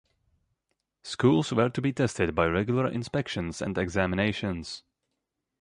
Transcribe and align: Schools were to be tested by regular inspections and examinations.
Schools 1.03 1.53
were 1.53 1.69
to 1.69 1.79
be 1.79 1.93
tested 1.93 2.33
by 2.33 2.47
regular 2.47 2.87
inspections 2.87 3.61
and 3.61 3.77
examinations. 3.77 4.81